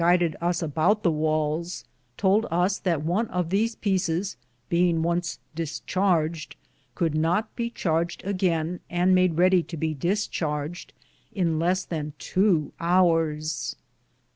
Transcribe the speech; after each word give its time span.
gided 0.01 0.35
us 0.41 0.63
aboute 0.63 1.03
the 1.03 1.11
Wales 1.11 1.85
tould 2.17 2.47
us 2.49 2.79
that 2.79 3.03
one 3.03 3.27
of 3.27 3.51
these 3.51 3.75
peecis, 3.75 4.35
beinge 4.71 4.97
once 4.97 5.37
discharged, 5.53 6.55
could 6.95 7.13
not 7.13 7.55
be 7.55 7.69
charged 7.69 8.23
a 8.25 8.33
gaine, 8.33 8.79
and 8.89 9.13
made 9.13 9.37
Reddie 9.37 9.61
to 9.61 9.77
be 9.77 9.93
discharged, 9.93 10.91
in 11.33 11.59
less 11.59 11.85
than 11.85 12.13
tow 12.17 12.71
houres. 12.81 13.75